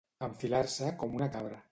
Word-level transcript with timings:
Enfilar-se 0.27 0.89
com 1.03 1.13
una 1.19 1.27
cabra. 1.37 1.61